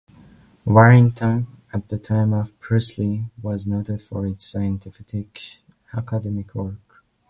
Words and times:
Warrington, 0.65 1.45
at 1.71 1.89
the 1.89 1.99
time 1.99 2.33
of 2.33 2.59
Priestley, 2.59 3.25
was 3.39 3.67
noted 3.67 4.01
for 4.01 4.25
its 4.25 4.45
scientific 4.45 5.59
academic 5.93 6.55
work. 6.55 7.03